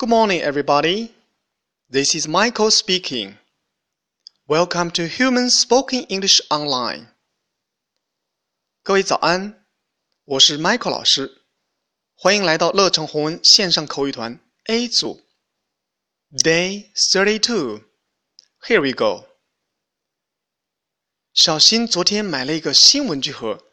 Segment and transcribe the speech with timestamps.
[0.00, 1.12] Good morning, everybody.
[1.90, 3.36] This is Michael speaking.
[4.46, 7.08] Welcome to Human Spoken English Online.
[8.84, 9.66] 各位早安，
[10.24, 11.42] 我是 Michael 老师，
[12.14, 15.20] 欢迎来到乐成红文线上口语团 A 组。
[16.30, 17.82] Day thirty-two.
[18.62, 19.26] Here we go.
[21.34, 23.64] 小新昨天买了一个新文具盒，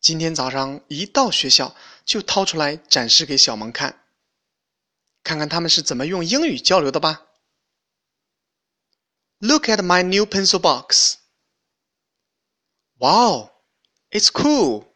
[0.00, 4.02] 今天早上一到学校就掏出来展示给小萌看，
[5.27, 7.27] 看看他们是怎么用英语交流的吧。
[9.39, 11.17] Look at my new pencil box.
[12.97, 13.51] Wow,
[14.09, 14.93] it's cool.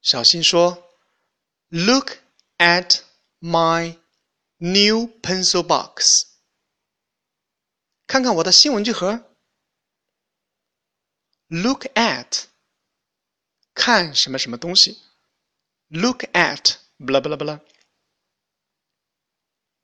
[0.00, 0.84] 小新说：“
[1.68, 2.18] Look
[2.58, 3.00] at
[3.40, 3.98] my
[4.58, 6.28] new pencil box。”
[8.06, 9.24] 看看我的新文具盒。
[11.48, 12.44] Look at，
[13.74, 15.02] 看什么什么东西。
[15.88, 17.20] Look at，不啦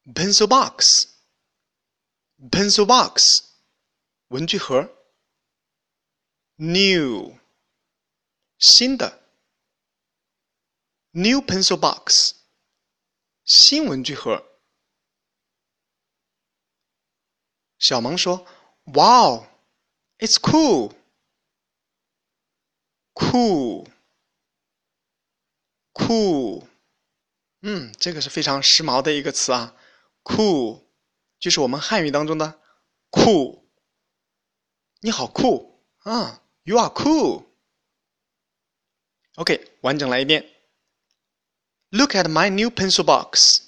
[0.09, 0.77] 不啦不啦。
[2.45, 3.43] Pencil box，pencil box，
[4.29, 4.91] 文具盒。
[6.57, 7.39] New，
[8.59, 9.23] 新的。
[11.13, 12.35] New pencil box，
[13.45, 14.45] 新文具盒。
[17.79, 18.47] 小萌说：“
[18.85, 19.47] Wow,
[20.19, 20.95] it's cool.”
[23.17, 23.89] Cool,
[25.93, 26.67] cool，
[27.61, 29.77] 嗯，这个是非常时髦的一个词啊。
[30.29, 30.85] Cool，
[31.39, 32.61] 就是我们汉语当中的
[33.11, 33.69] 酷。
[35.01, 36.43] 你好酷啊！
[36.63, 37.45] You are cool.
[39.37, 40.51] OK，完整来一遍。
[41.91, 43.61] Look at my new pencil box.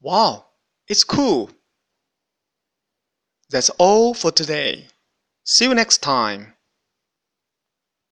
[0.00, 0.46] Wow,
[0.86, 1.50] it's cool.
[3.48, 4.88] That's all for today.
[5.44, 6.54] See you next time.